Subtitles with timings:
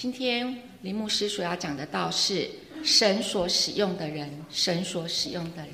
[0.00, 2.48] 今天林牧师所要讲的道是
[2.84, 5.72] 神所使用的人，神所使用的人。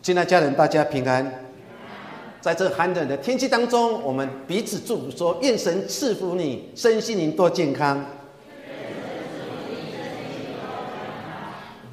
[0.00, 1.44] 亲爱家人，大家平安。
[2.40, 8.02] 在这寒冷的天气当中，我们彼此祝福说：愿神赐福你，身心灵多健康。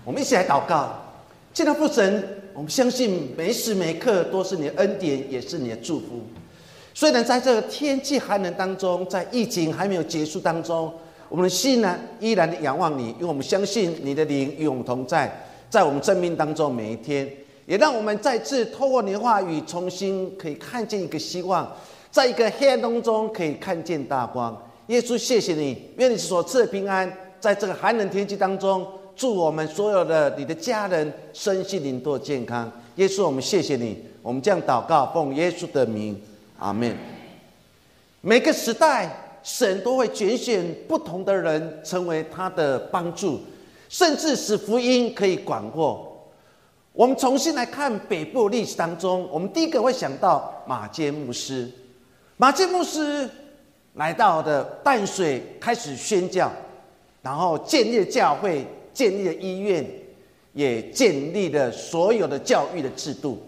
[0.05, 0.97] 我们一起来祷告，
[1.53, 6.25] 亲爱父神，我们相信每时每刻都是你的恩典，也是你的祝福。
[6.93, 10.89] 虽然在这个天气寒冷当中，在疫情还没有结束当中。
[11.33, 15.35] 我们的心呢，依然仰望你，因为我们相信你的灵与我们同在，
[15.67, 17.27] 在我们生命当中每一天，
[17.65, 21.67] 也让我们再次透过你的话语，重新可以看见一个希望，
[22.11, 24.55] 在一个黑暗当中可以看见大光。
[24.85, 32.71] 耶稣，谢谢你，愿你所赐的平安，在这个寒冷天气当中，祝我们所有的你的家人身心灵都健康。
[32.97, 36.21] 耶稣，我们谢谢你，我们这样祷告，奉耶稣的名，
[36.59, 36.95] 阿门。
[38.21, 39.22] 每个时代。
[39.43, 43.41] 神都会拣选不同的人成为他的帮助，
[43.89, 46.09] 甚至使福音可以广阔。
[46.93, 51.69] 我们重新来看北部历史当中，我们第一个会想到马坚牧师。
[52.37, 53.29] 马坚牧师
[53.95, 56.51] 来到的淡水，开始宣教，
[57.21, 59.85] 然后建立了教会，建立了医院，
[60.53, 63.41] 也建立了所有的教育的制度。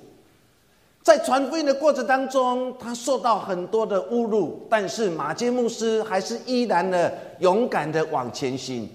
[1.06, 8.90] 在传福音的过程当中，他受到很多的侮辱，但是马杰牧师还是依然的勇敢的往前行。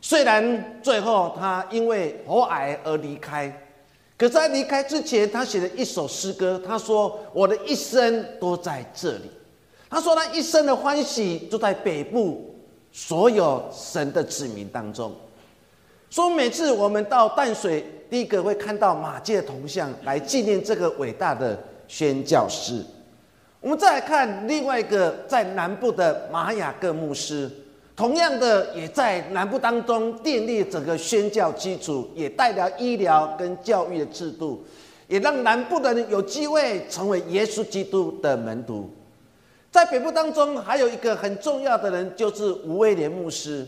[0.00, 3.64] 虽然最后他因为喉癌而离开，
[4.18, 6.60] 可在离开之前，他写了一首诗歌。
[6.66, 9.30] 他说：“我的一生都在这里。”
[9.88, 12.52] 他说他一生的欢喜就在北部
[12.90, 15.14] 所有神的子民当中。
[16.10, 17.84] 说每次我们到淡水。
[18.10, 22.84] 第一个会看到马介铜像来纪念这个伟大的宣教师。
[23.60, 27.48] 我们再来看另外一个在南部的玛雅各牧师，
[27.94, 34.64] 同样的也在南部当中奠立整个宣教基础，也带来医疗跟教育的制度，
[35.06, 38.90] 也让南部的人有机会成为耶稣基督的门徒。
[39.70, 43.64] 在北部当中还有一个很重要的人，就是吴威廉牧师，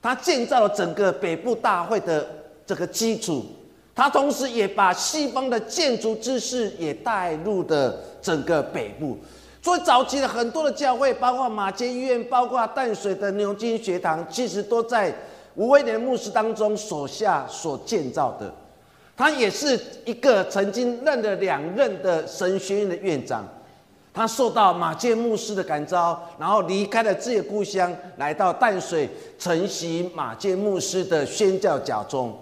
[0.00, 2.26] 他建造了整个北部大会的
[2.66, 3.44] 这个基础。
[3.94, 9.18] 他同时也把西方的建筑知识也带入的整个北部，
[9.60, 15.12] 所以早期的很多的教会，包括马街医院，包括淡水的牛津学堂，其实都在
[15.56, 18.54] 吴威廉牧师当中手下所建造的。
[19.16, 23.44] 他也是一个曾经任了两任的神学院的院长，
[24.12, 29.08] 他受到马街牧师的感召，然后离开了自己的故乡，来到淡水
[29.38, 32.36] 承袭马街牧师的宣教甲中。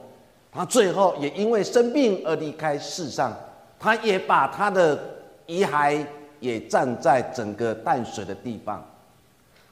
[0.50, 3.36] 他最后也因为生病而离开世上，
[3.78, 4.98] 他也把他的
[5.44, 6.02] 遗骸
[6.40, 8.82] 也葬在整个淡水的地方。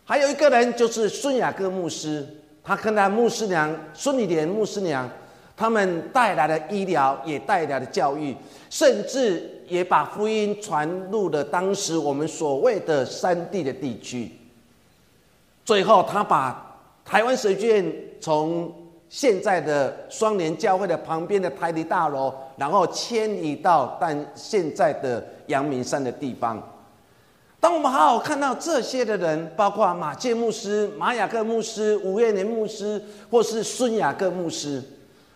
[0.05, 2.27] 还有一个人就是孙雅各牧师，
[2.63, 5.09] 他跟他牧师娘孙女莲牧师娘，
[5.57, 8.37] 他们带来了医疗，也带来了教育，
[8.69, 14.31] 甚至也把福音传入了当时我们所谓的山地的地区。
[15.65, 18.73] 最后，他把台湾神学院从
[19.09, 26.63] 现在的双联教会的旁边的台地大楼，然后迁移到但现在的阳明山的地方。
[27.61, 34.83] 当我们好好看到这些的人，包括马介牧师、马雅各牧师、吴月年牧师，或是孙雅各牧师，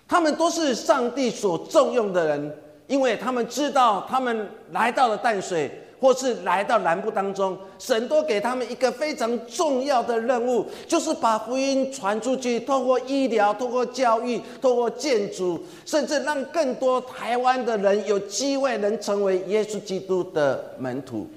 [0.07, 2.55] 他们都是上帝所重用的人，
[2.89, 5.71] 因为他们知道他们来到了淡水。
[6.01, 21.29] 或是来到南部当中，神都给他们一个非常重要的任务，就是把福音传出去，透过医疗、透过教育、透过建筑，甚至让更多台湾的人有机会能成为耶稣基督的门徒。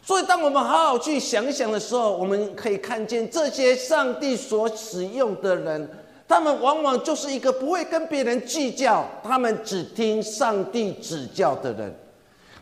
[0.00, 5.90] 所以，当我们好好去想想的时候，我们可以看见这些上帝所使用的人，
[6.28, 11.92] 他们往往就是一个不会跟别人计较，他们只听上帝指教的人。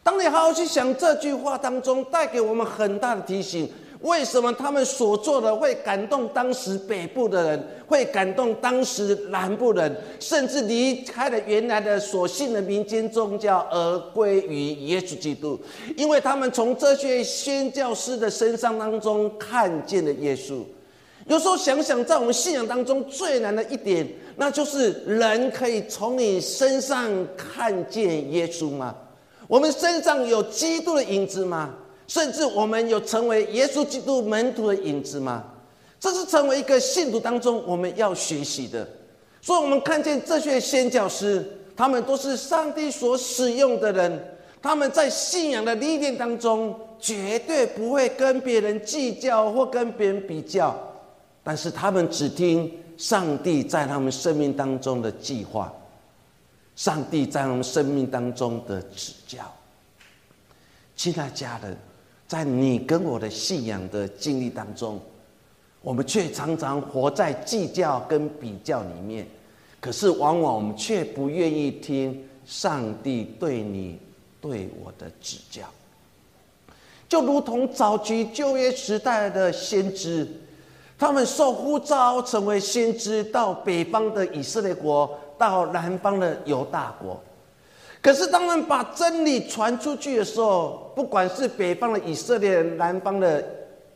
[0.05, 3.69] 当你好好去想这句话当中带给我们很大的提醒，
[4.03, 15.59] 为什么他们所做的会感动当时北部的人，会感动当时南部人，甚至离开了原来的所信的民间宗教而归于耶稣基督？
[15.97, 20.63] 因为他们从这些宣教师的身上当中看见了耶稣。
[21.27, 24.07] 有时候想想，在我们信仰当中最难的一点，
[24.37, 28.95] 那就是人可以从你身上看见耶稣吗？
[29.49, 31.75] 我们身上有基督的影子吗？
[32.07, 35.45] 甚至我们有成为耶稣基督门徒的影子吗？
[35.99, 38.87] 这是成为一个信徒当中我们要学习的。
[39.41, 41.45] 所以，我们看见这些宣教师，
[41.77, 44.37] 他们都是上帝所使用的人。
[44.63, 50.77] 他们在信仰的历练当中，绝对不会跟别人计较或跟别人比较。
[51.47, 55.73] 但是他们只听上帝在他们生命当中的计划，
[56.75, 59.39] 上帝在他们生命当中的指教。
[60.97, 61.79] 亲爱家人，
[62.27, 65.01] 在你跟我的信仰的经历当中，
[65.83, 69.25] 我们却常常活在计较跟比较里面，
[69.79, 74.01] 可是往往我们却不愿意听上帝对你、
[74.41, 75.63] 对我的指教。
[77.09, 80.29] 就如同早期旧约时代的先知，
[80.99, 87.21] 他们受呼召成为先知，到北方的以色列国，到南方的犹大国。
[88.03, 93.45] 可是，当他们把真理传出去的时候，不管是北方的以色列人，南方的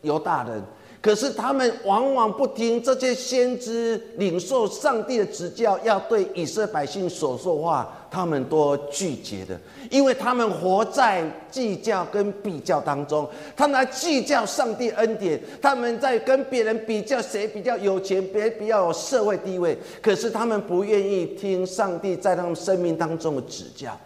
[0.03, 0.63] 犹大人。
[1.03, 9.59] 可是他们往往不听这些先知领受上帝的指教，要对以色列百姓所说话，他们都拒绝的，
[9.91, 13.27] 因为他们活在计较跟比较当中，
[13.57, 23.99] 他们计较上帝恩典，他们在跟别人比较谁比较有钱，别比较有社会地位，可是他们不愿意听上帝在他们生命当中的指教。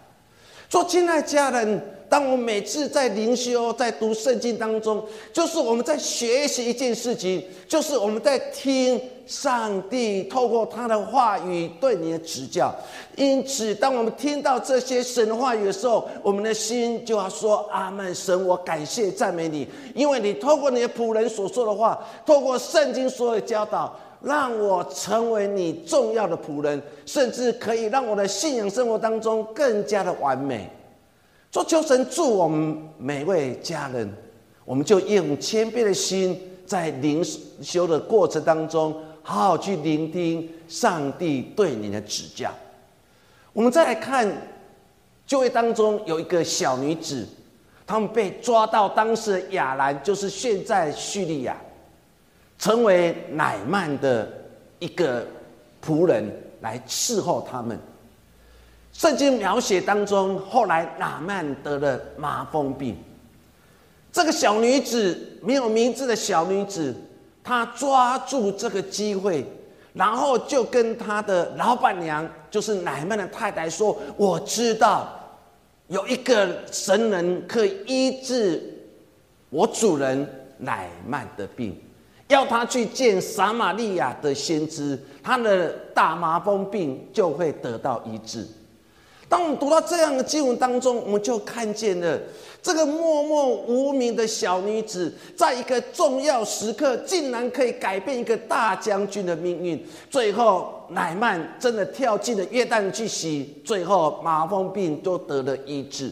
[0.69, 1.94] 说，亲爱家人。
[2.09, 5.03] 当我每次在灵修、在读圣经当中，
[5.33, 12.73] 就是我们在学习一件事情，就是我们在听上帝透过他的话语对你的指教。
[13.15, 18.13] 因此，当我们听到这些神的话语的时候，我们的心就要说：“阿门！
[18.13, 30.69] 神，我感谢赞美你，因为你透过你的仆人所说的话，透过圣经所有的教导，让我成为你重要的仆人，甚至可以让我的信仰生活当中更加的完美。”
[31.55, 34.13] 说求神祝我们每位家人，
[34.65, 37.23] 我们就用谦卑的心，在灵
[37.61, 38.93] 修的过程当中，
[39.23, 42.51] 好好去聆听上帝对你的指教。
[43.53, 44.29] 我们再来看，
[45.25, 47.25] 就业当中有一个小女子，
[47.87, 51.55] 他们被抓到当时的亚兰，就是现在叙利亚，
[52.59, 54.29] 成为乃曼的
[54.79, 55.25] 一个
[55.81, 56.29] 仆人
[56.59, 57.79] 来伺候他们。
[58.97, 62.95] 圣经描写当中，后来拿曼得了麻风病。
[64.09, 66.95] 这个小女子没有名字的小女子，
[67.43, 69.45] 她抓住这个机会，
[69.91, 75.09] 然后就跟她的老板娘，就是乃曼的太太说：“我知道
[75.89, 78.63] 有一个神人可以医治
[79.49, 80.25] 我主人
[80.57, 81.77] 乃曼的病，
[82.29, 88.47] 要他去见撒玛利亚的先知，他的大麻风病就会得到医治。”
[89.27, 92.19] 当我们读到这样的经文当中，我们就看见了
[92.61, 99.83] 这个默默无名的小女子，在一个重要时刻，竟然可以改变一个大将军的命运。
[100.09, 106.11] 最后，乃曼真的跳进了约旦去洗，最后麻风病都得了医治。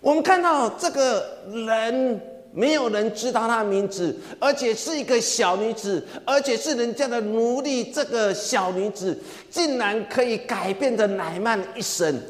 [0.00, 2.20] 我们看到这个人。
[2.52, 7.84] 没有人知道她名字，而且是一个小女子，而且是人家的奴隶。
[7.84, 9.16] 这个小女子
[9.50, 12.20] 竟然可以改变的乃曼一生。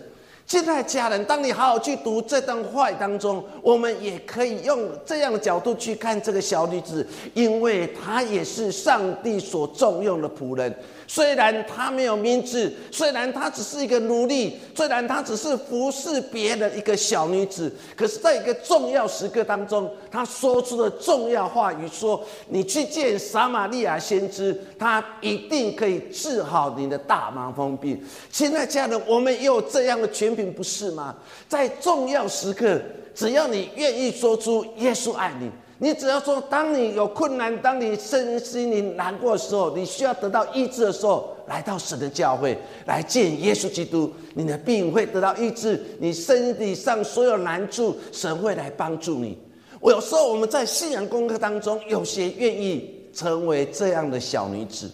[0.46, 10.74] 现在家人，当你好好去读这段话当中，我们也可以用这样的角度去看这个小女子，因为她也是上帝所重用的仆人。
[11.08, 27.98] 虽然她没有名字，虽然她只是一个奴隶，虽然她只是服侍别人一个小女子，可是在一个重要时刻当中，她说出了重要话语：说你去见撒玛利亚先知，他一定可以治好你的大麻风病。
[28.30, 31.16] 亲爱家人，我们也有这样的权柄，不是吗？
[31.48, 32.78] 在重要时刻，
[33.14, 35.50] 只要你愿意说出耶稣爱你。
[35.80, 49.38] 你只要说，当你有困难，当你身心灵难过的时候，你需要得到医治的时候，来到神的教会，来见耶稣基督，你的病会得到医治，你身体上所有难处，神会来帮助你。
[49.78, 54.90] 我有时候我们在信仰功课当中，有些愿意成为这样的小女子，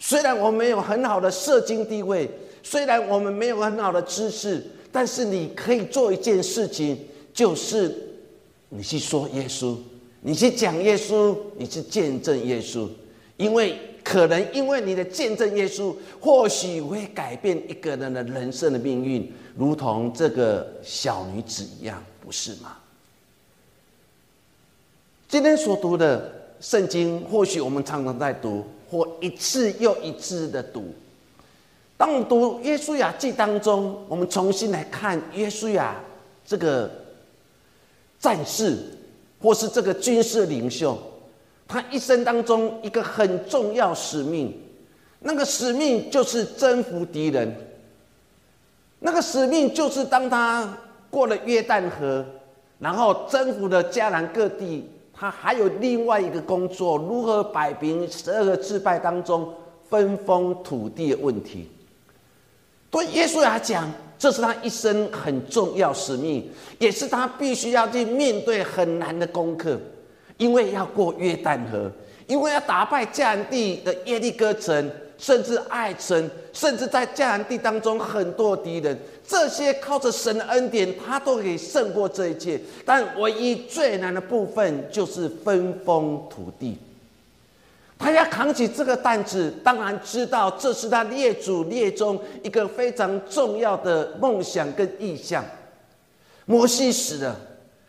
[0.00, 2.28] 虽然我们没有很好的社经地位，
[2.64, 6.98] 虽然我们没有很好的知识，但是你可以做一件事情，
[7.32, 7.96] 就是
[8.68, 9.76] 你去说耶稣。
[10.24, 12.88] 你去讲耶稣，你去见证耶稣，
[13.36, 22.76] 因为可能因为你的见证耶稣，或许会改变一个人的人生的命运，如同这个小女子一样，不是吗？
[25.28, 30.94] 今天所读的圣经，或许我们常常在读，或一次又一次的读。
[31.96, 36.00] 当我们读耶稣雅记当中，我们重新来看耶稣雅
[36.46, 36.88] 这个
[38.20, 38.78] 战士。
[39.42, 40.96] 或是这个军事领袖，
[41.66, 44.56] 他一生当中一个很重要使命，
[45.18, 47.52] 那个使命就是征服敌人。
[49.00, 50.78] 那个使命就是当他
[51.10, 52.24] 过了约旦河，
[52.78, 59.52] 然后征服了迦南各地，他还有另外一个工作，如何摆平十二个支派当中
[59.90, 61.68] 分封土地的问题。
[62.90, 63.90] 对耶稣来讲，
[64.22, 66.48] 这是他一生很重要使命，
[66.78, 69.76] 也是他必须要去面对很难的功课，
[70.36, 71.90] 因为要过约旦河，
[72.28, 74.88] 因为要打败迦南地的耶利哥城，
[75.18, 82.60] 甚至爱城，甚至在迦南地当中很多敌人，这些靠着神的恩典，他都可以胜过这一切。
[82.84, 86.78] 但唯一最难的部分就是分封土地。
[88.02, 95.44] 他要扛起这个担子，当然知道这是他列祖列宗一个非常重要的梦想跟意向。
[96.46, 97.36] 摩西死了，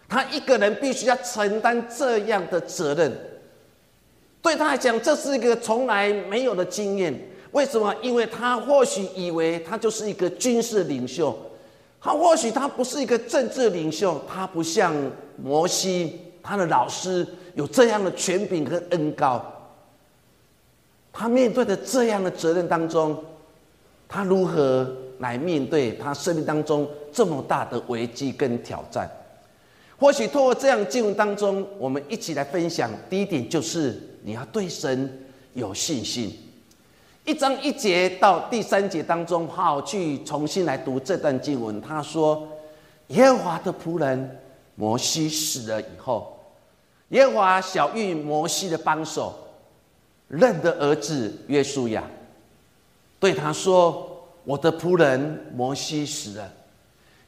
[0.08, 3.12] 他一个人必须要承担这样的责任。
[4.40, 7.20] 对他来讲，这是一个从来没有的经验。
[7.52, 7.92] 为什么？
[8.04, 11.36] 因为他或许以为他就是一个军事领袖，
[12.00, 14.94] 他或许他不是一个政治领袖，他不像
[15.42, 19.44] 摩西他的老师有这样的权柄和恩高。
[21.14, 23.16] 他面对的这样的责任当中，
[24.10, 29.10] 他如何来面对他生命当中这么大的危机跟挑战？
[30.00, 32.92] 或许透过这样经文当中，我们一起来分享。
[33.10, 36.36] 第一点就是你要对神有信心。
[37.26, 41.80] 一章一节到第三节当中，好去重新来读这段经文。
[41.80, 42.46] 他说
[43.10, 44.40] ：“耶和华的仆人
[44.76, 46.38] 摩西死了以后，
[47.10, 49.34] 耶和华小谕摩西的帮手。”
[50.34, 52.04] 认的儿子约书亚
[53.20, 56.52] 对他说：“我的仆人摩西死了，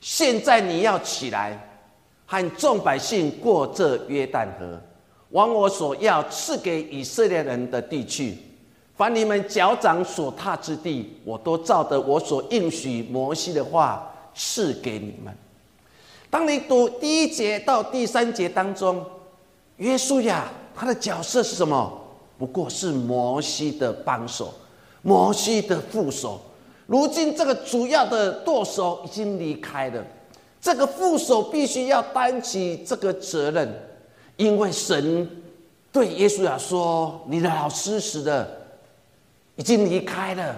[0.02, 1.80] 现在你要起来，
[2.26, 4.82] 和众百姓过这约旦河，
[5.30, 8.40] 往我所要赐给以色列人的地去。
[8.98, 15.32] 凡你们脚掌所踏之地，我都照着我所应许摩西的话赐给你们。”
[16.32, 19.06] 当你读第一节到第三节当中，
[19.78, 22.02] 约书亚他的角色是什么？
[22.38, 24.54] 不过是摩西的帮手，
[25.02, 26.42] 摩西的副手。
[26.88, 30.06] 如今这个主要的舵手已经离开了，
[30.62, 33.74] 这个副手必须要担起这个责任，
[34.36, 35.28] 因为神
[35.92, 38.68] 对耶稣亚说：“你的老师死的
[39.56, 40.56] 已经离开了，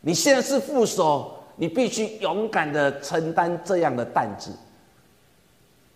[0.00, 4.50] 你现在是副手，你必须勇敢的承担这样的担子。”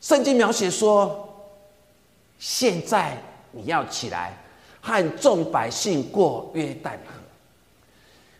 [0.00, 1.26] 圣经描写说
[2.38, 3.16] ：“现在
[3.52, 4.38] 你要起来。”
[4.86, 7.14] 和众百姓过约旦河。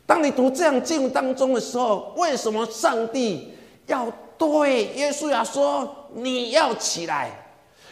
[0.04, 3.50] 当你读这样经文当中的时候，为什么上帝
[3.86, 7.30] 要对耶稣亚说：“你要起来？”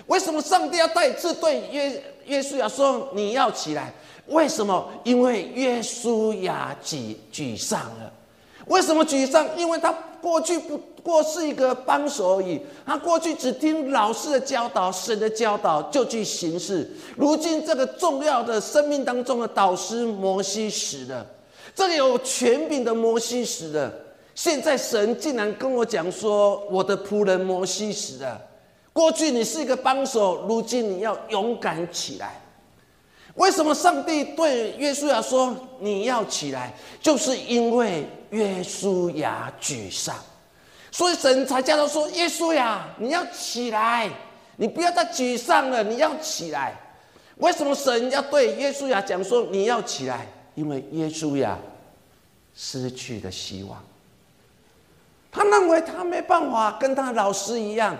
[0.06, 1.90] 为什么上帝要再次对约
[2.26, 3.90] 耶稣亚说：“你要起来？”
[4.28, 4.86] 为什么？
[5.04, 8.12] 因为耶稣亚沮沮丧了。
[8.66, 9.46] 为什么沮丧？
[9.56, 16.88] 因为他过去不过是一个帮手而已，他过去只听老师的教导、神的教导就去行事。
[17.16, 21.26] 如今这个重要的生命当中的导师摩西死了，
[21.74, 23.92] 这个有权柄的摩西死了。
[24.34, 28.40] 现在神竟然跟我讲说：“我的仆人摩西死了。
[28.92, 32.40] 过去你是一个帮手，如今你要勇敢起来。”
[33.34, 38.06] 为什么上帝对约书亚说：“你要起来？”就是因为。
[38.32, 40.16] 约书亚沮丧，
[40.90, 44.08] 所以神才叫他说：“约书亚，你要起来，
[44.56, 46.74] 你不要再沮丧了，你要起来。”
[47.36, 51.58] 为什么神要对约书亚讲说：“你要起来？”因为约书亚
[52.54, 53.78] 失去了希望，
[55.30, 57.94] 他认为他没办法跟他老师一样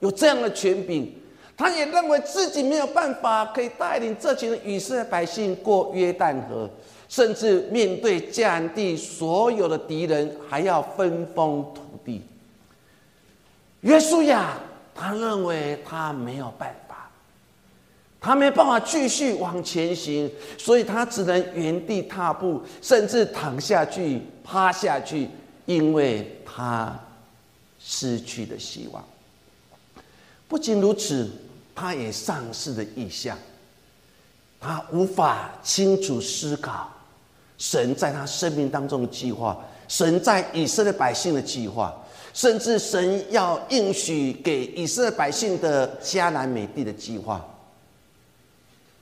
[0.00, 1.18] 有这样的权柄，
[1.58, 6.70] 他也认为自己没有办法可以带领这群以色列百姓过约旦河。
[7.08, 12.22] 甚至面对迦南地所有的敌人，还要分封土地。
[13.80, 14.58] 约书亚
[14.94, 17.10] 他认为他没有办法，
[18.20, 25.28] 他没办法继续往前行，所以他只能原地踏步，甚至躺下去、趴下去，
[25.64, 26.94] 因为他
[27.78, 29.02] 失去了希望。
[30.46, 31.30] 不仅如此，
[31.78, 33.38] 他也丧失了意向，
[34.58, 36.90] 他无法清楚思考。
[37.56, 39.56] 神在他生命当中的计划，
[39.86, 41.96] 神在以色列百姓的计划，
[42.32, 47.44] 甚至神要应许给以色列百姓的迦南美地的计划。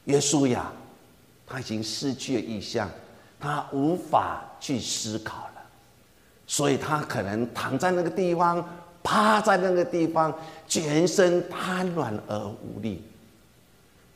[0.04, 0.72] 约书亚
[1.46, 2.90] 他已经失去了意向，
[3.38, 5.62] 他无法去思考了，
[6.46, 8.66] 所以他可能躺在那个地方，
[9.06, 10.36] 趴在那个地方，
[10.66, 13.04] 全身瘫软而无力。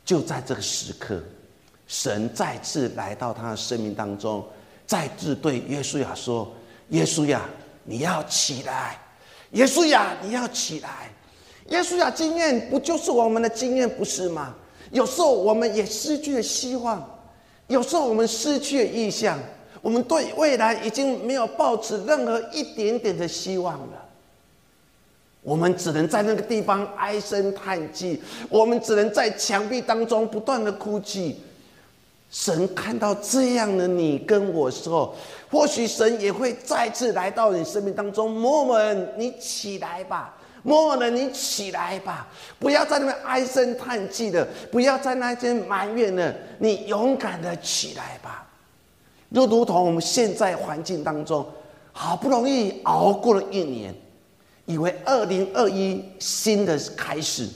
[0.05, 1.23] 就在这个时刻。
[1.87, 4.45] 神再次来到他的生命当中，
[4.87, 6.49] 再次对耶稣亚说
[6.91, 7.43] ：“耶稣亚，
[7.85, 8.97] 你要起来！
[9.53, 11.11] 耶稣亚，你要起来！
[11.69, 14.55] 耶稣亚经验不就是我们的经验不是吗？
[14.93, 17.05] 有时候我们也失去了希望，
[17.67, 19.37] 有时候我们失去了意向，
[19.83, 24.10] 我们对未来已经没有抱持任何一点点的希望了。
[25.43, 31.41] 我们只能在那个地方唉声叹气，我们只能在墙壁当中不断的哭泣。
[32.31, 35.15] 神看到这样的你跟我时候，
[35.51, 38.31] 或许神也会再次来到你生命当中。
[38.31, 38.79] 默默
[39.17, 42.29] 你起来吧，默默的你起来吧，
[42.59, 48.47] 不要在那边唉声叹气的，不要在那边埋怨的，你勇敢的起来吧。
[49.35, 51.45] 就如同我们现在环境当中，
[51.91, 53.93] 好不容易熬过了一年。
[54.71, 57.49] 以为二零二一新的开始，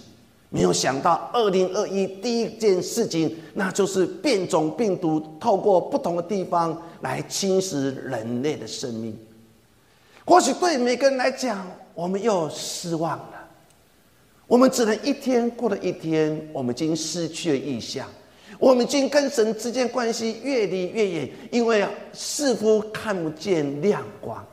[0.51, 9.17] 没有想到二零二一第一件事情，那就是变种病毒透过不同的地方来侵蚀人类的生命。
[10.25, 13.49] 或许对每个人来讲，我们又失望了。
[14.49, 18.09] 我们只能一天过了一天，我们已经失去了意向，
[18.59, 24.45] 我们已经跟神之间关系越离越远，因为似乎看不见亮光。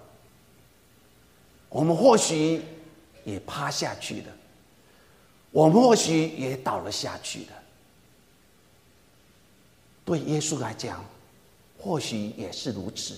[1.71, 2.61] 我们或许
[3.23, 4.27] 也趴下去了，
[5.51, 7.53] 我们或许也倒了下去了。
[10.03, 11.03] 对耶稣来讲，
[11.79, 13.15] 或许也是如此。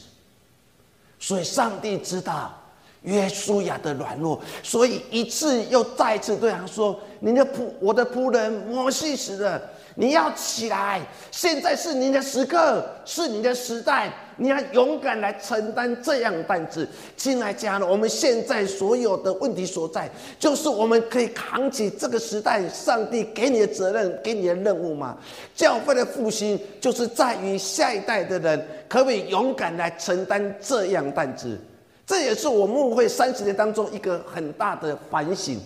[1.20, 2.54] 所以上帝知道
[3.02, 9.60] 约书亚的软弱，所以一次又再次对他说：“你的仆，我的仆人摩西死了。”
[9.96, 16.88] 你要起来，现在是你的时刻，是你的时代，你要勇敢来承担这样担子。
[17.16, 20.10] 亲爱家人，我们现在所有的问题所在，
[20.40, 25.18] 就是我们可以扛起这个时代上帝给你的责任，给你的任务吗？
[25.56, 31.58] 教会的复兴，就是在于下一代的人可不可以勇敢来承担这样担子。
[32.06, 35.60] 这也是我牧会三十年当中一个很大的反省。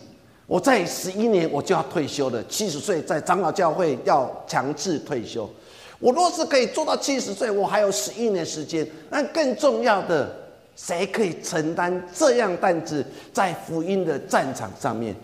[0.45, 5.49] 我在十一年我就要退休了，七十岁在长老教会要强制退休。
[5.99, 8.87] 我若是可以做到七十岁，我还有十一年时间。
[9.09, 10.29] 那更重要的，
[10.75, 15.15] 谁可以承担这样担子，在福音的战场上面？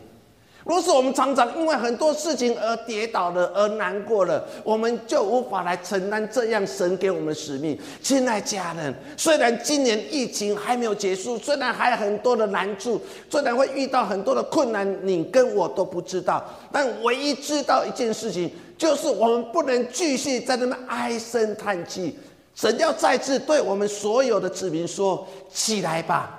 [0.66, 7.78] 若是我们常常因为很多事情而跌倒了，而难过了，我们就无法来承担这样神给我们的使命。
[8.02, 18.50] 亲爱家人，虽然今年疫情还没有结束，虽然还有很多的难处，虽然会遇到很多的困难，你跟我都不知道，但唯一知道一件事情，
[18.84, 22.20] 就是我们不能继续在那边唉声叹气。
[22.54, 26.38] 神要再次对我们所有的子民说：起来吧，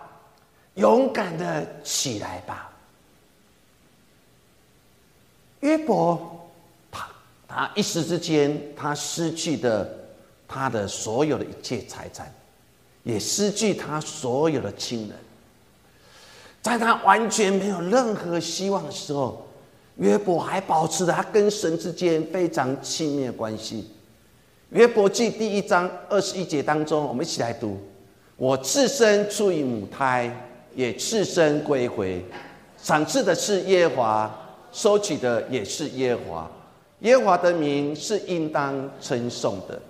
[0.75, 2.71] 勇敢的起来吧。
[5.61, 6.47] 约伯，
[6.91, 7.09] 他
[7.49, 9.91] 他一时之间，他失去的
[10.47, 12.31] 他的所有的一切财产，
[13.05, 15.17] 也失去他所有的亲人。
[16.61, 19.49] 在他完全没有任何希望的时候，
[19.97, 23.91] 约伯还保持着他跟神之间非常亲密的关系。
[24.71, 27.79] 约伯记第一章二十一节当中，我们一起来读：
[28.37, 30.31] 我自身出于母胎，
[30.75, 32.25] 也自身归回，
[32.83, 34.41] 赏赐的是耶和华。
[34.73, 36.51] 收取的也是耶和华，
[37.03, 39.81] 耶和华的名是应当称颂的。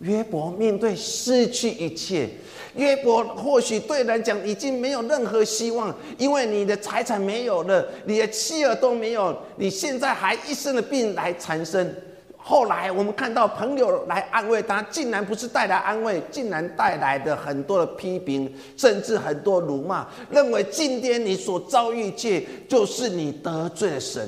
[0.00, 2.28] 约伯面对失去一切，
[2.74, 11.94] 约伯或许对人讲已经没有任何希望，因为你的财产没有了，你的妻儿都没有，你现在还一身的病来缠身。
[12.42, 24.26] 后来我们看到朋友来安慰他，竟然不是带来安慰，竟然带来的很多的批评，甚至很多辱骂，认为今天你所遭遇一切就是你得罪了神。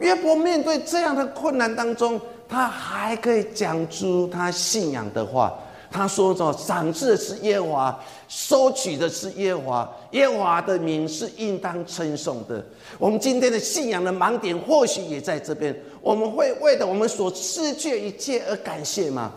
[0.00, 5.56] 约伯面对这样的困难当中，他还可以讲出他信仰的话。
[5.90, 12.62] 他说：“着赏赐的是耶和华，收取的是耶和华，耶和华的名是应当称颂的。”
[13.00, 15.74] 我们今天的信仰的盲点，或许也在这边。
[16.02, 19.32] 我们会为了我们所失去一切而感谢吗？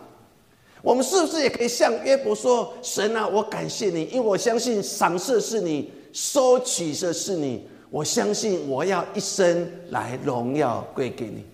[0.82, 7.65] 我们是不是也可以向约伯说：“神啊，我感谢你，因为我相信赏赐是你，收取的是你。
[7.89, 11.45] 我相信我要一生来荣耀归给你。”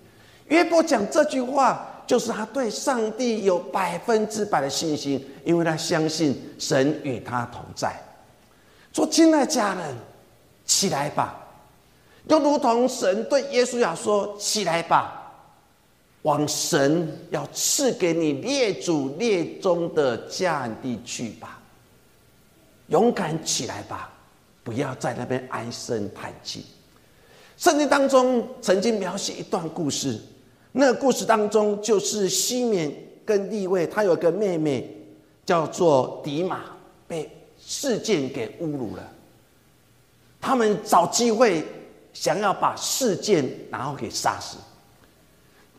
[0.48, 1.84] 约伯讲这句话。
[2.08, 7.94] 就是他对上帝有百分之百的信心，因为他相信神与他同在。
[8.94, 9.94] 说，亲爱家人，
[10.64, 11.38] 起来吧！
[12.26, 15.30] 就如同神对耶稣亚说：“起来吧，
[16.22, 21.60] 往神要赐给你列祖列宗的迦南地去吧。
[22.86, 24.10] 勇敢起来吧，
[24.64, 26.64] 不要在那边唉声叹气。”
[27.58, 30.18] 圣经当中曾经描写一段故事。
[30.72, 32.92] 那故事当中，就是西缅
[33.24, 34.88] 跟利位，他有个妹妹
[35.44, 36.60] 叫做迪玛，
[37.06, 39.02] 被事件给侮辱了。
[40.40, 41.64] 他们找机会
[42.12, 44.56] 想要把事件然后给杀死，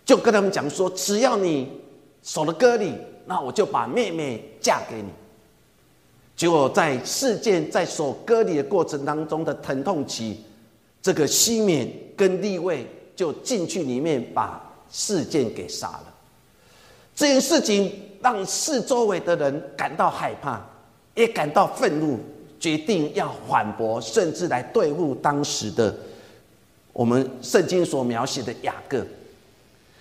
[0.04, 1.70] 就跟他们讲说：只要你
[2.22, 2.94] 守了割礼，
[3.26, 5.08] 那我就把妹妹嫁给你。
[6.36, 10.44] 结果在事件在守割礼的过程当中的疼痛期，
[11.02, 16.14] 这个西缅跟立位就进去里面把事件给杀了。
[17.16, 20.62] 这件事情让四周围的人感到害怕，
[21.16, 22.18] 也感到愤怒，
[22.60, 25.94] 决定要反驳，甚至来对付当时的
[26.94, 29.06] 我们圣经所描写的雅各。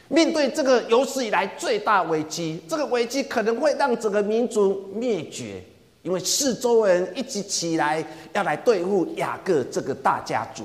[0.09, 5.63] 面对这个有史以来最大危机，这个危机可能会让整个民族灭绝，
[6.03, 10.65] 因为四周围人一起起来要来对付雅各这个大家族。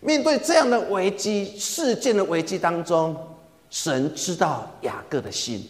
[0.00, 3.16] 面对这样的危机事件的危机当中，
[3.70, 5.66] 神知道雅各的心，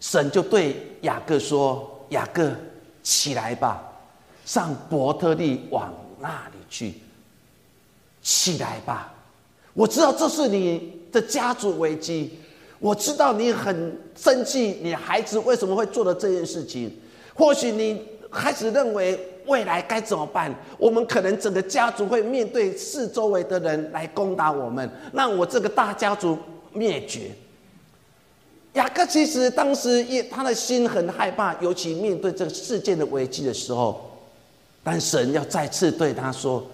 [0.00, 2.50] 神就对雅各说：“雅各，
[3.02, 3.82] 起来吧，
[4.44, 6.94] 上伯特利往那里去。
[8.22, 9.12] 起来吧，
[9.74, 12.38] 我知道这是你。”的家族危机，
[12.78, 16.90] 我知道你很生气，你孩子为什么会做了这件事情？
[17.34, 20.54] 或许你开始认为未来该怎么办？
[20.78, 26.38] 我们可能整个家族会面对四周围的人来攻打我们，让我这个大家族
[26.72, 27.30] 灭绝。
[28.74, 34.10] 雅各其实当时也他的心很害怕，尤其面对这个事件的危机的时候，
[34.82, 36.66] 但神要再次对他说：“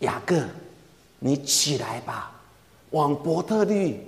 [0.00, 0.36] 雅各，
[1.20, 2.32] 你起来吧。”
[2.90, 4.00] 往伯特利，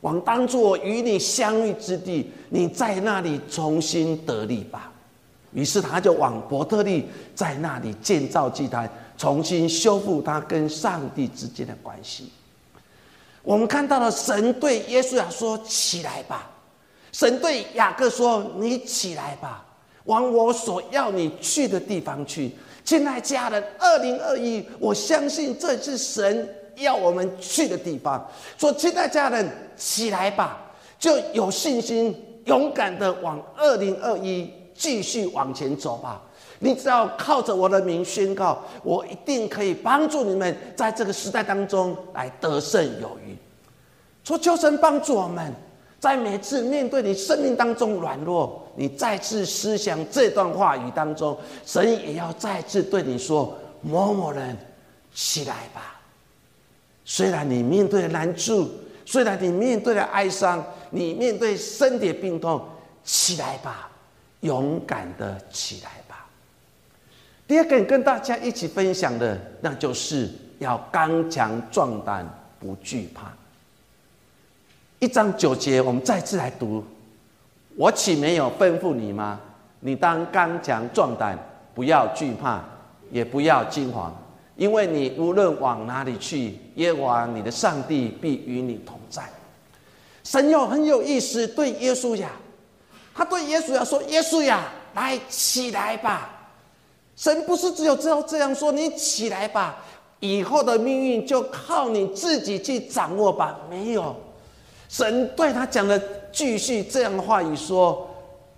[0.00, 4.92] 往当作与你相遇之地，你在那里重新得力吧。
[5.54, 8.86] 于是他就往伯特利，在那里建造祭坛，
[9.16, 12.30] 重新修复他跟上帝之间的关系。
[13.42, 16.50] 我们看到了神对耶稣亚说：“起来吧。”
[17.12, 19.64] 神对雅各说：“你起来吧，
[20.04, 22.50] 往我所要你去的地方去。”
[22.84, 26.48] 亲爱家人，二零二一，我相信这是神。
[26.78, 30.60] 要我们去的地方，说：“亲爱家人，起来吧，
[30.98, 32.12] 就有信心、
[32.46, 36.20] 勇敢的往二零二一继续往前走吧。
[36.60, 43.36] 你只要靠着我的名宣告，我一定可以帮助你们在这个时代当中来得胜有余。
[44.22, 45.52] 说求神帮助我们，
[46.00, 54.56] 在每次面对你生命当中软弱，你再次思想这段话语当中，神也要再次对你说：某某人，
[55.12, 56.00] 起来吧。”
[57.04, 58.66] 虽然你面对难处，
[59.04, 62.64] 虽然你面对了哀伤，你面对身体病痛，
[63.04, 63.90] 起来吧，
[64.44, 66.26] 勇敢的起来吧。
[67.46, 72.26] 第二个跟大家一起分享的，那就是要刚强壮胆，
[72.60, 73.32] 不惧怕。
[74.98, 76.84] 一章九节，我们再次来读：
[77.76, 79.40] 我岂没有吩咐你吗？
[79.80, 81.38] 你当刚强壮胆，
[81.74, 82.62] 不要惧怕，
[83.10, 84.10] 也不要惊惶。
[84.56, 89.22] 因为你无论往哪里去，耶和华你的上帝必与你同在。
[90.22, 92.30] 神又很有意思，对耶稣呀，
[93.14, 96.30] 他对耶稣呀说：“耶稣呀，来起来吧。”
[97.16, 99.76] 神不是只有这样这样说，你起来吧，
[100.18, 103.56] 以后的命运就靠你自己去掌握吧。
[103.70, 104.16] 没有，
[104.88, 105.96] 神对他讲的
[106.32, 108.08] 继续这样的话语说：“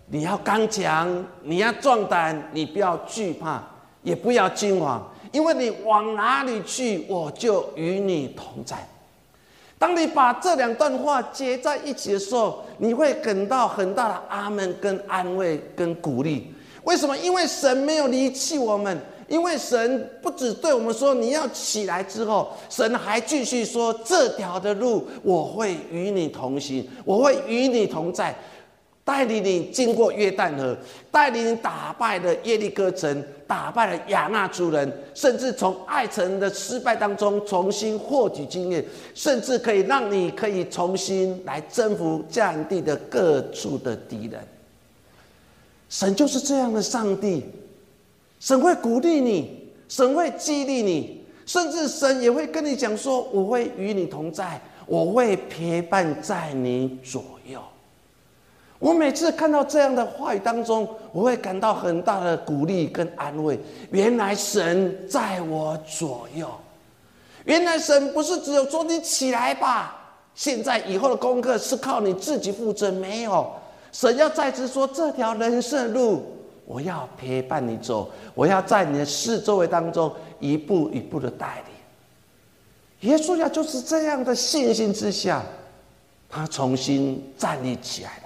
[0.09, 3.63] 你要刚强，你要壮胆，你不要惧怕，
[4.03, 5.01] 也不要惊惶。”
[5.33, 8.89] 因为你往哪里去，我就与你同在。
[9.79, 16.53] 当你把这两段话接在一起的时候，你会感到很大的阿门、跟安慰、跟鼓励。
[16.85, 17.17] 为什么？
[17.19, 18.99] 因为神没有离弃我们。
[19.29, 28.33] 因为神不止对我们说你要起来之后，神还继续说这条的路我会与你同行，我会与你同在。
[29.07, 30.77] 带领你经过约旦河，
[31.13, 44.41] 带领你打败了耶利哥城，打败了亚纳族人，甚至从爱城的失败当中重新获取经验，甚至可以让你可以重新来征服战地的各处的敌人。
[45.89, 47.45] 神就是这样的上帝，
[48.41, 57.63] 神会鼓励你，神会激励你，甚至神也会跟你讲说：“我会与你同在，我会陪伴在你左右。”
[58.79, 63.59] 我每次看到这样的话语当中，我会感到很大的鼓励跟安慰。
[63.91, 66.49] 原来神在我左右，
[67.45, 69.97] 原来神不是只有说你起来吧，
[70.35, 72.93] 现在以后的功课是靠你自己负责。
[72.93, 73.51] 没有，
[73.93, 76.27] 神要再次说这条人生路，
[76.67, 81.63] 我要陪伴你走，我要在你的四周围当中一步一步的带
[83.01, 83.11] 领。
[83.11, 85.43] 耶稣呀，就是这样的信心之下，
[86.29, 88.26] 他重新站立起来了。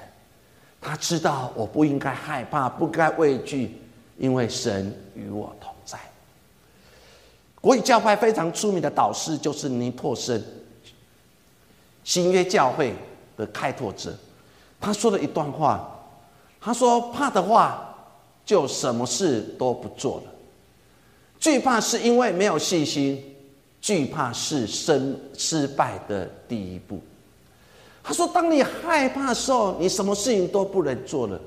[0.80, 3.76] 他知道我不应该害怕，不该畏惧，
[4.16, 5.98] 因为神与我同在。
[7.60, 10.42] 国语教派非常出名的导师就是尼珀森。
[12.02, 12.94] 新约教会
[13.36, 14.16] 的开拓者，
[14.80, 16.00] 他说了一段话，
[16.58, 17.94] 他说：“怕的话，
[18.44, 20.32] 就什么事都不做了。
[21.38, 23.22] 惧怕是因为没有信心，
[23.82, 26.98] 惧怕是生失败的第一步。”
[28.02, 31.38] 他说：“当你害怕的时候，你什么事情都不能做了。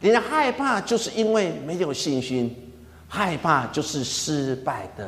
[0.00, 2.72] 你的害怕就是因为没有信心，
[3.06, 5.06] 害怕就是失败的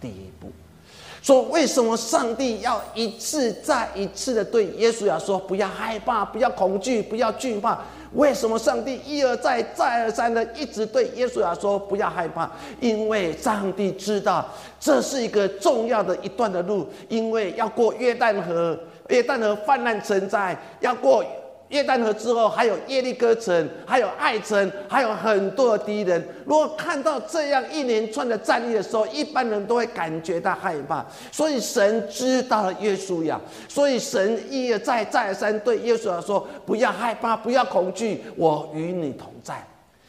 [0.00, 0.48] 第一步。
[1.22, 7.78] 说为什么上帝要一次再一次的对耶稣亚说：不要害怕，不要恐惧，不要惧怕？
[8.12, 12.50] 为什么上帝一而再、再而三的一直对耶稣亚说：不要害怕？
[12.78, 14.46] 因为上帝知道
[14.78, 21.24] 这是一个重要的一段的路，因为要过约旦河。”约旦河泛滥成灾，要过
[21.68, 26.22] 约旦河之后，还有耶利哥城，还有爱城，还有很多的敌人。
[26.44, 31.02] 如果看到这样一连串的战役的时候，一般人都会感觉到害怕。
[31.30, 39.66] 所以神知道了耶稣呀，所以神一而再、再而三对耶稣亚说：“不要害怕，不要恐惧，我与你同在。”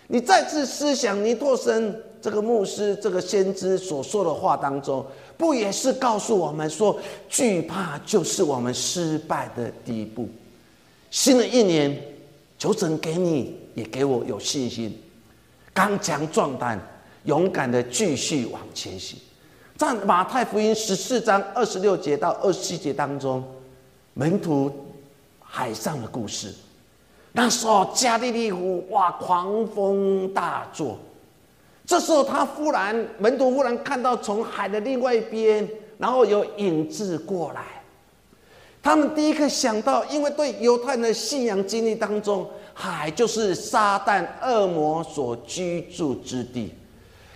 [0.08, 5.04] 你再次思想尼托生这个牧师、这个先知所说的话当中。
[5.44, 10.30] 不也是告诉我们说，惧怕就是我们失败的第一步。
[11.12, 12.02] 新的一年，
[12.58, 14.98] 求神给你也给我有信心，
[15.74, 16.80] 刚强壮胆，
[17.26, 19.20] 勇敢的继续往前行。
[19.76, 23.44] 在马太福音十四章二十六节到二十七节当中，
[24.14, 24.72] 门徒
[25.42, 26.56] 海上的故事。
[27.34, 30.98] 那时候加利利湖哇，狂风大作。
[31.86, 35.68] 这时候，他忽然门徒忽然看到从海的另外一边，
[35.98, 37.62] 然后有影子过来。
[38.82, 46.74] 他们第一个想到，因为对犹太人的信仰经历当中，海就是撒旦恶魔所居住之地，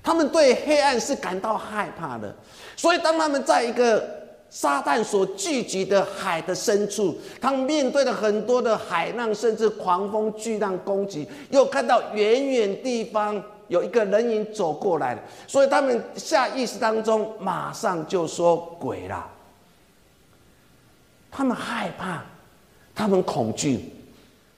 [0.01, 2.33] 他们对黑暗是感到害怕的。
[2.75, 4.03] 所以，当他们在一个
[4.49, 13.43] 撒旦所聚集的海的深处，他们面对了很多的海浪，甚至狂风巨浪攻击，又看到远远地方。
[13.67, 19.27] 有一个人影走过来了，所以他们下意识当中马上就说鬼了。
[21.29, 22.23] 他们害怕，
[22.95, 23.93] 他们恐惧，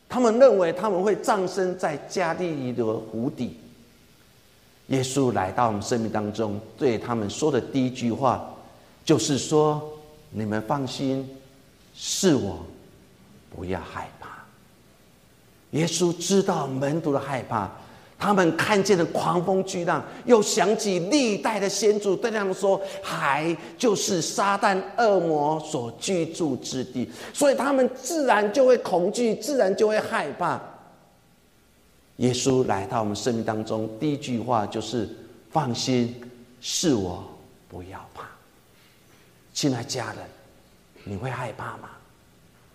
[0.08, 3.58] 他们认为他们会葬身在加利利的湖底。
[4.88, 8.48] 耶稣来到我们生命当中，对他们说的第一句话，
[9.04, 9.82] 就是说
[10.32, 11.28] ：“你们放心，
[11.94, 12.66] 是我，
[13.56, 14.30] 不要害怕。”
[15.72, 17.70] 耶稣知道门徒的害怕。
[18.20, 30.62] 他们看见了狂风巨浪，又想起历代的先祖对他们说：“海就是撒旦恶魔所居住之地。”所以他们自然就会恐惧，自然就会害怕。
[32.18, 35.08] 耶稣来到我们生命当中，第一句话就是
[35.50, 36.14] ：“放心，
[36.60, 37.24] 是我，
[37.70, 38.26] 不要怕。”
[39.56, 40.18] 亲爱家人，
[41.06, 41.90] 你会害怕吗？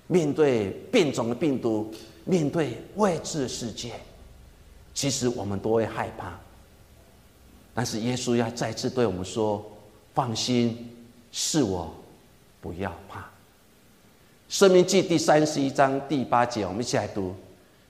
[0.07, 1.93] 面对变种的病毒，
[2.25, 3.93] 面对未知的世界。
[4.95, 6.33] 其实我们都会害怕，
[7.75, 9.63] 但是耶稣要再次对我们说
[10.15, 10.89] ：“放心，
[11.33, 11.93] 是我，
[12.61, 13.29] 不要怕。”
[14.49, 17.35] 生命记第三十一章第八节，我们一起来读：“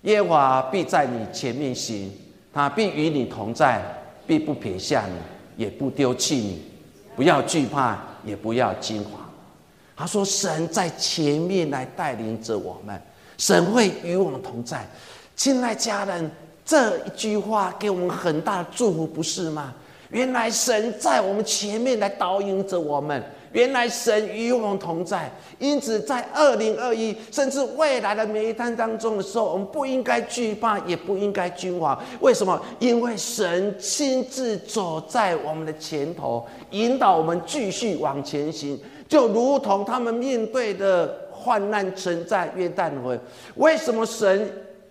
[0.03, 2.11] 耶和华必在你前面行，
[2.55, 3.83] 他必与你同在，
[4.27, 6.63] 必不撇下你，也不丢弃你。
[7.15, 9.21] 不要惧怕，也不要惊慌。”
[9.95, 12.99] 他说：“神在前面来带领着我们，
[13.37, 14.89] 神会与我们同在。”
[15.37, 16.31] 亲爱家人。
[16.65, 19.75] 这一句话给我们很大的祝福，不是吗？
[20.11, 25.29] 原来神在我们前面来导引着我们，原来神与我们同在。
[25.59, 32.01] 因此，在二零二一甚至未来的每一天当中的时候，我们不应该惧怕，也不应该惊慌。
[32.21, 32.61] 为什么？
[32.79, 43.19] 因为神亲自走在我们的前头，引导我们继续往前行，就如同他们面对的患难存在约旦河。
[43.57, 44.49] 为什么神？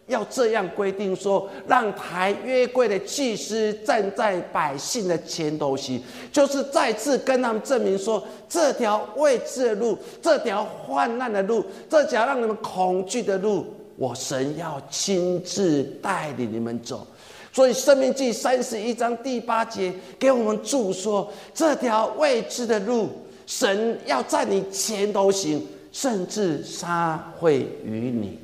[0.07, 17.07] 要这样规定说，让抬约柜的祭司站在百姓的前头行，就是再次跟他们证明说，这条未知的路，这条患难的路，这条让你们恐惧的路，我神要亲自带领你们走。
[17.53, 23.07] 所以《生命记》三十一章第八节给我们注说，这条未知的路，
[23.45, 28.39] 神要在你前头行，甚至他会与你。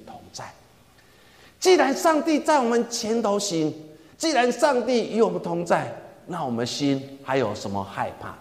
[1.59, 3.73] 既然上帝在我们前头行，
[4.17, 5.93] 既然上帝与我们同在，
[6.25, 8.37] 那我们心还有什么害怕的？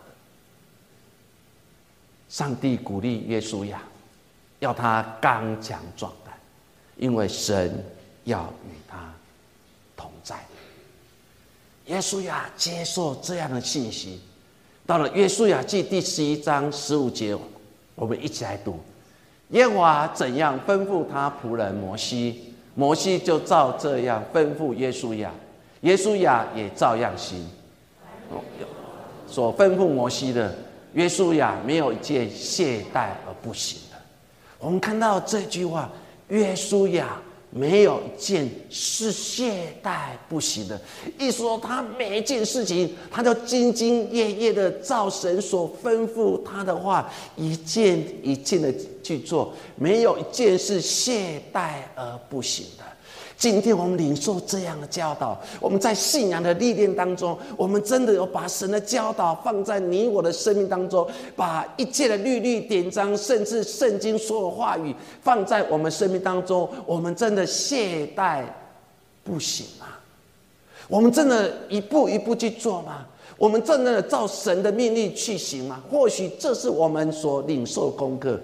[2.29, 3.83] 上帝鼓励耶稣呀，
[4.61, 6.35] 要他刚强壮胆，
[6.97, 7.85] 因为神
[8.25, 9.13] 要与他
[9.97, 10.37] 同在。
[11.87, 14.21] 耶稣呀，接受这样的信息，
[14.87, 17.37] 到了约书亚记第十一章十五节，
[17.95, 18.79] 我们一起来读。
[19.51, 22.48] 耶和华怎样吩咐他仆人摩西，
[22.79, 25.33] 摩西就照这样吩咐耶稣亚，
[25.81, 27.45] 耶稣亚也照样行。
[29.27, 30.55] 所吩咐摩西的，
[30.95, 33.97] 耶稣亚没有一件懈怠而不行的。
[34.61, 35.91] 我们看到这句话，
[36.29, 37.21] 耶稣亚。
[37.51, 40.81] 没有一件是懈怠不行的。
[41.19, 52.85] 一说他每一件事情，他都兢兢业业的照神所吩咐他的话，一件一件的去做，没有一件是懈怠而不行的。
[53.39, 68.43] 今天我们领受这样的教导，我们在信仰的历练当中，我们真的有把神的教导放在你我的生命当中，把一切的律律典章，甚至圣经所有话语放在我们生命当中，我们真的懈怠
[69.23, 69.87] 不行吗？
[70.89, 73.07] 我们真的一步一步去做吗？
[73.37, 75.81] 我们真的照神的命令去行吗？
[75.89, 78.41] 或许这是我们所领受功课，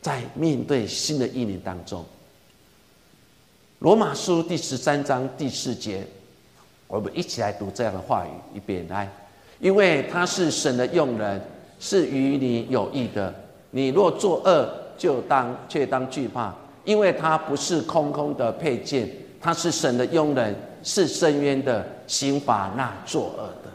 [0.00, 2.02] 在面对新的一年当中。
[3.80, 6.04] 罗马书第十三章第四节，
[6.88, 9.08] 我们一起来读这样的话语一遍来，
[9.60, 11.40] 因为他是神的用人，
[11.78, 13.32] 是与你有益的。
[13.70, 16.52] 你若作恶，就当却当惧怕，
[16.84, 19.08] 因为他不是空空的佩剑，
[19.40, 23.70] 他是神的用人，是深渊的刑罚那作恶的。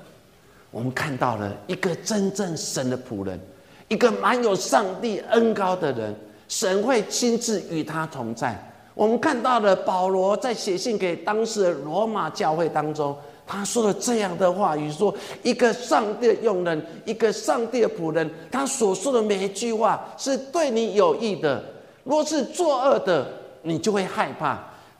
[0.69, 3.39] 我们看到了一个真正神的仆人，
[3.87, 6.13] 一个满有上帝恩高的人，
[6.49, 8.61] 神会亲自与他同在。
[8.93, 21.63] 我们看到了保罗在写信给当时的罗马教会当中，他说了这样的话语：说一个上帝的用人，一个上帝的仆人，他所说的每一句话是对你有益的。
[22.03, 23.27] 若是作恶的，
[23.63, 24.57] 你就会害怕；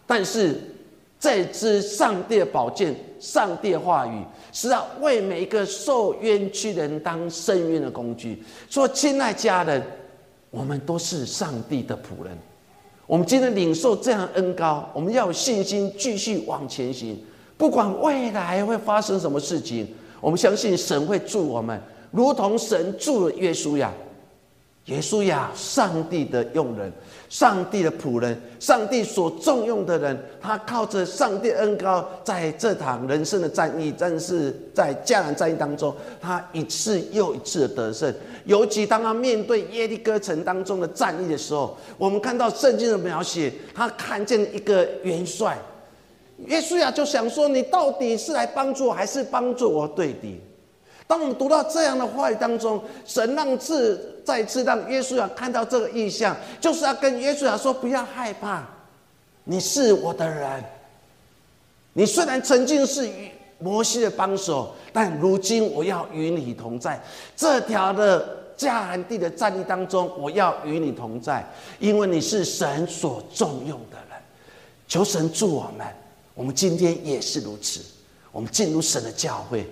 [0.08, 0.60] 但是
[1.20, 8.44] 这支上帝的宝剑、上帝的话语，是要为每一个受冤屈人当伸冤的工具。
[8.70, 9.84] 说，亲爱家人，
[10.50, 12.38] 我们都是上帝的仆人。
[13.06, 17.20] 我们今天领受这样恩高，我们要有信心继续往前行。
[17.58, 19.88] 不管未来会发生什么事情，
[20.22, 21.80] 我们相信神会助我们，
[22.12, 23.94] 如同神助了耶稣一样。
[24.88, 26.92] 耶稣呀，上帝的用人，
[27.30, 38.14] 上帝的仆人，上帝所重用的人，他靠着上帝恩高，在这场人生的战役，但是在迦南战役当中，他一次又一次的得胜。
[38.44, 45.58] 尤其当他面对耶利哥城当中的战役的时候，我们看到圣经的描写，他看见一个元帅，
[46.48, 50.42] 耶稣呀，就想说：你到底是来帮助，还是帮助我对敌？
[51.14, 58.64] 当我们读到这样的话语当中，神让次再次让耶稣亚看到这个意象，就是要跟耶稣亚说：不要害怕，
[59.44, 60.64] 你是我的人。
[61.94, 63.08] 你虽然曾经是
[63.60, 67.00] 摩西的帮手，但如今我要与你同在。
[67.36, 71.48] 这条的迦南地的战役当中，我要与你同在，
[71.78, 74.20] 因为你是神所重用的人。
[74.88, 75.86] 求神助我们，
[76.34, 77.82] 我们今天也是如此。
[78.32, 79.64] 我们进入神的教会。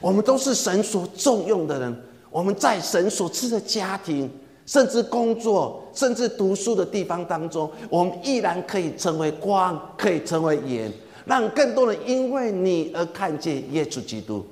[0.00, 4.30] 我们都是神所重用的人，我们在神所赐的家庭，
[4.66, 10.92] 甚至工作，甚至读书的地方当中，我们依然可以成为光，可以成为盐，
[11.24, 14.44] 让更多人因为你而看见耶稣基督。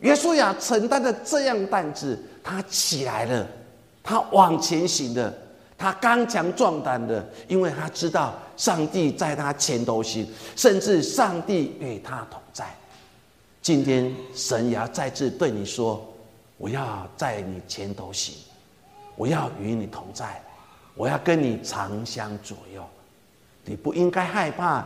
[0.00, 3.46] 约书亚承担着这样担子，他起来了，
[4.02, 5.32] 他往前行的，
[5.78, 12.66] 他刚强壮胆的，因为他知道上帝在他前头行，甚至上帝与他同在。
[13.64, 16.06] 今天神也要再次对你说
[16.58, 18.34] ：“我要在你前头行，
[19.16, 20.38] 我要与你同在，
[20.94, 22.84] 我要跟你长相左右。
[23.64, 24.84] 你不应该害怕，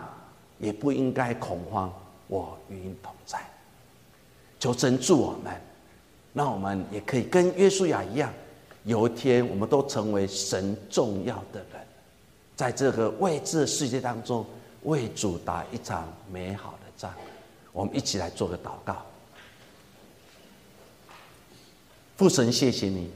[0.60, 1.92] 也不应该恐慌。
[2.28, 3.40] 我与你同在。
[4.60, 5.60] 求神助我们，
[6.32, 8.32] 让我们也可以跟约书亚一样，
[8.84, 11.84] 有一天我们都成为神重要的人，
[12.54, 14.46] 在这个未知的世界当中，
[14.84, 17.12] 为主打一场美好的仗。”
[17.72, 18.96] 我们一起来做个祷告。
[22.16, 23.10] 父神，谢谢你。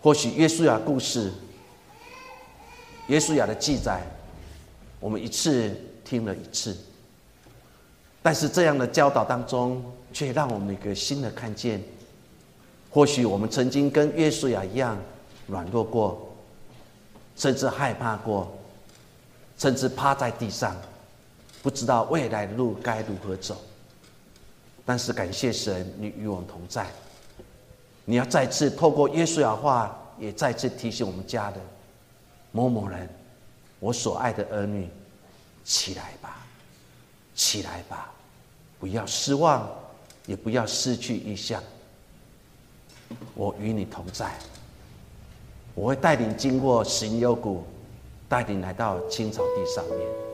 [0.00, 1.32] 或许约书亚故事，
[3.08, 4.02] 约书亚的记载，
[5.00, 5.74] 我们一次
[6.04, 6.76] 听了一次，
[8.22, 9.82] 但是这样的教导当中，
[10.12, 11.82] 却让我们一个新的看见。
[12.90, 14.96] 或许我们曾经跟约书亚一样
[15.46, 16.32] 软弱过，
[17.34, 18.56] 甚至害怕过，
[19.56, 20.76] 甚至趴在地上。
[21.62, 23.56] 不知道未来的路该如何走，
[24.84, 26.86] 但是感谢神，你与我们同在。
[28.04, 31.60] 你要再次透过耶稣的话，也再次提醒我们家人
[32.50, 33.08] 某某人，
[33.78, 34.88] 我所爱的儿女，
[35.62, 36.44] 起来吧，
[37.36, 38.12] 起来吧，
[38.80, 39.70] 不要失望，
[40.26, 41.62] 也不要失去意向。
[43.34, 44.36] 我与你同在，
[45.74, 47.64] 我会带领经过神幽谷，
[48.28, 50.31] 带领来到青草地上面。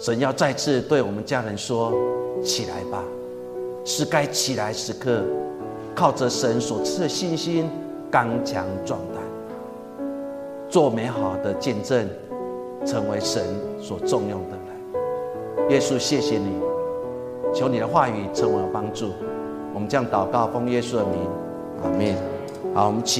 [0.00, 1.92] 神要再次对我们家人说
[2.42, 3.04] ：“起来吧，
[3.84, 5.22] 是该起来时刻，
[5.94, 7.68] 靠着神所赐的信心，
[8.10, 9.22] 刚强壮胆，
[10.70, 12.08] 做美好的见证，
[12.86, 13.44] 成为神
[13.78, 16.50] 所重用的人。”耶稣，谢谢你，
[17.54, 19.10] 求你的话语成为帮助。
[19.74, 21.18] 我们将祷告，奉耶稣的名，
[21.84, 22.16] 阿门。
[22.74, 23.08] 好，我们起。